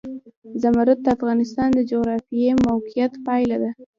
زمرد 0.61 0.99
د 1.05 1.07
افغانستان 1.17 1.69
د 1.73 1.79
جغرافیایي 1.91 2.53
موقیعت 2.67 3.13
پایله 3.25 3.57
ده. 3.63 3.71